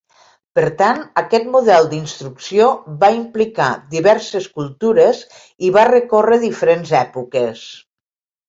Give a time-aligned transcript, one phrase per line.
[0.59, 2.71] Per tant, aquest model d'instrucció
[3.05, 5.23] va implicar diverses cultures
[5.69, 7.65] i va recórrer diferents èpoques.